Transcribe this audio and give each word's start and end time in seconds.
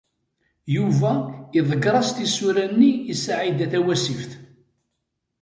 Yuba 0.75 1.11
iḍegger-as 1.59 2.09
tisura-nni 2.11 2.91
i 3.11 3.13
Saɛida 3.23 3.67
Tawasift. 3.71 4.31